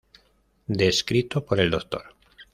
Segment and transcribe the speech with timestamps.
[0.65, 2.01] Descrito por el Dr.